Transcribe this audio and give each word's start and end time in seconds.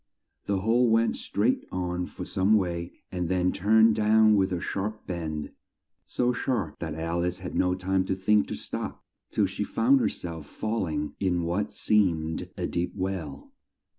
The 0.47 0.61
hole 0.61 0.89
went 0.89 1.15
straight 1.15 1.63
on 1.71 2.07
for 2.07 2.25
some 2.25 2.55
way 2.55 2.91
and 3.11 3.29
then 3.29 3.51
turned 3.51 3.95
down 3.95 4.35
with 4.35 4.51
a 4.51 4.59
sharp 4.59 5.05
bend, 5.05 5.51
so 6.07 6.33
sharp 6.33 6.79
that 6.79 6.95
Al 6.95 7.23
ice 7.23 7.37
had 7.37 7.53
no 7.53 7.75
time 7.75 8.05
to 8.05 8.15
think 8.15 8.47
to 8.47 8.55
stop 8.55 9.03
till 9.29 9.45
she 9.45 9.63
found 9.63 9.99
her 9.99 10.09
self 10.09 10.47
fall 10.47 10.87
ing 10.87 11.13
in 11.19 11.43
what 11.43 11.71
seemed 11.73 12.49
a 12.57 12.65
deep 12.65 12.93
well. 12.95 13.51